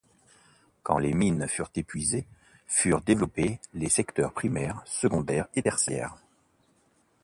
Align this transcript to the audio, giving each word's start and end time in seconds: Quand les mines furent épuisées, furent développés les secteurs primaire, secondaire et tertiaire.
Quand 0.81 0.97
les 0.97 1.13
mines 1.13 1.47
furent 1.47 1.69
épuisées, 1.75 2.25
furent 2.65 3.01
développés 3.03 3.59
les 3.75 3.87
secteurs 3.89 4.33
primaire, 4.33 4.81
secondaire 4.85 5.45
et 5.53 5.61
tertiaire. 5.61 6.15